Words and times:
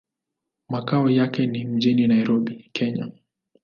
Makao 0.69 1.09
yake 1.09 1.47
ni 1.47 1.65
mjini 1.65 2.07
Nairobi, 2.07 2.69
Kenya. 2.73 3.11